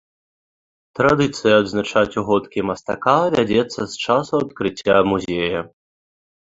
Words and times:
Традыцыя 0.99 1.53
адзначаць 1.63 2.17
угодкі 2.21 2.65
мастака 2.71 3.15
вядзецца 3.37 3.81
з 3.95 4.09
часу 4.09 4.33
адкрыцця 4.43 4.95
музея. 5.13 5.59